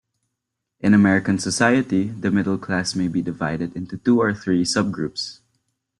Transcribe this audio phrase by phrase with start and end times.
[0.79, 5.41] In American society, the middle class may be divided into two or three sub-groups.